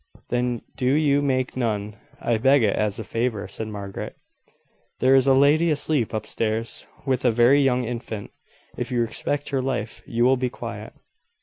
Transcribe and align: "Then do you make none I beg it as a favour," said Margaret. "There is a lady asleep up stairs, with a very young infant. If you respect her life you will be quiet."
"Then 0.29 0.63
do 0.75 0.87
you 0.93 1.21
make 1.21 1.55
none 1.55 1.95
I 2.19 2.39
beg 2.39 2.63
it 2.63 2.75
as 2.75 2.97
a 2.97 3.03
favour," 3.03 3.47
said 3.47 3.67
Margaret. 3.67 4.15
"There 4.97 5.13
is 5.13 5.27
a 5.27 5.35
lady 5.35 5.69
asleep 5.69 6.11
up 6.11 6.25
stairs, 6.25 6.87
with 7.05 7.23
a 7.23 7.29
very 7.29 7.61
young 7.61 7.83
infant. 7.83 8.31
If 8.75 8.91
you 8.91 9.01
respect 9.01 9.49
her 9.49 9.61
life 9.61 10.01
you 10.07 10.25
will 10.25 10.37
be 10.37 10.49
quiet." 10.49 10.93